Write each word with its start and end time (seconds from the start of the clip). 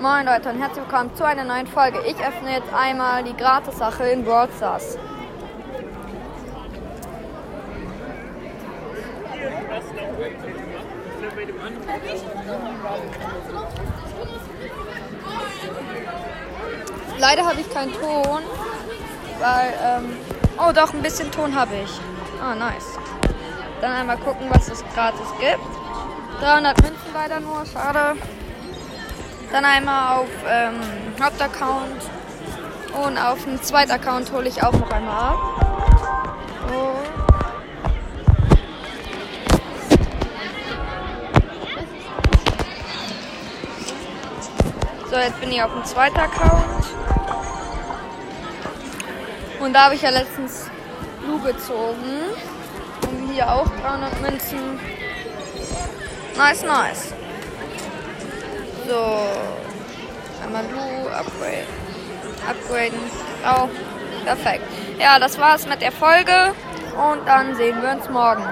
Moin 0.00 0.26
Leute 0.26 0.50
und 0.50 0.60
herzlich 0.60 0.84
willkommen 0.84 1.14
zu 1.16 1.24
einer 1.24 1.42
neuen 1.42 1.66
Folge. 1.66 2.00
Ich 2.06 2.16
öffne 2.16 2.52
jetzt 2.52 2.70
einmal 2.70 3.24
die 3.24 3.34
Gratis-Sache 3.34 4.04
in 4.04 4.26
Brawl 4.26 4.46
Stars. 4.54 4.98
Leider 17.18 17.46
habe 17.46 17.60
ich 17.60 17.72
keinen 17.72 17.92
Ton, 17.94 18.42
weil, 19.40 19.74
ähm, 19.82 20.16
oh 20.58 20.72
doch, 20.72 20.92
ein 20.92 21.00
bisschen 21.00 21.30
Ton 21.32 21.54
habe 21.54 21.74
ich. 21.74 22.00
Ah, 22.42 22.54
nice. 22.54 22.98
Dann 23.80 23.92
einmal 23.92 24.18
gucken, 24.18 24.46
was 24.50 24.68
es 24.68 24.84
gratis 24.94 25.26
gibt. 25.40 26.42
300 26.42 26.82
Münzen 26.82 27.14
leider 27.14 27.40
nur, 27.40 27.64
schade. 27.64 28.16
Dann 29.56 29.64
einmal 29.64 30.18
auf 30.18 30.28
ähm, 30.46 30.74
Hauptaccount 31.18 32.02
und 33.02 33.16
auf 33.16 33.42
dem 33.42 33.62
zweiten 33.62 33.90
Account 33.90 34.30
hole 34.30 34.46
ich 34.50 34.62
auch 34.62 34.72
noch 34.74 34.90
einmal 34.90 35.30
ab. 35.30 35.38
So. 36.68 36.94
So, 45.10 45.16
jetzt 45.16 45.40
bin 45.40 45.50
ich 45.50 45.62
auf 45.62 45.72
dem 45.72 45.84
zweiten 45.86 46.18
Account. 46.18 46.86
Und 49.60 49.72
da 49.72 49.84
habe 49.84 49.94
ich 49.94 50.02
ja 50.02 50.10
letztens 50.10 50.66
Lu 51.26 51.40
gezogen. 51.40 52.24
Und 53.08 53.30
hier 53.32 53.50
auch 53.50 53.68
300 53.80 54.20
Münzen. 54.20 54.78
Nice, 56.36 56.62
nice. 56.62 57.14
So. 58.86 59.15
Einmal 60.56 60.72
Lu, 60.72 61.08
upgrade. 61.08 61.66
Upgraden. 62.48 62.98
Oh, 63.44 63.68
perfekt. 64.24 64.62
Ja, 64.98 65.18
das 65.18 65.38
war's 65.38 65.66
mit 65.66 65.82
der 65.82 65.92
Folge. 65.92 66.54
Und 66.96 67.26
dann 67.26 67.54
sehen 67.56 67.82
wir 67.82 67.90
uns 67.90 68.08
morgen. 68.08 68.42